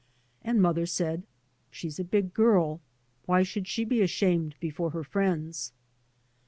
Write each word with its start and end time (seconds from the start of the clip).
And 0.43 0.59
mother 0.63 0.87
said," 0.87 1.21
She's 1.69 1.99
a 1.99 2.03
big 2.03 2.33
girl. 2.33 2.81
Why 3.27 3.43
should 3.43 3.67
she 3.67 3.85
be 3.85 4.01
ashamed 4.01 4.55
before 4.59 4.89
her 4.89 5.03
friends? 5.03 5.73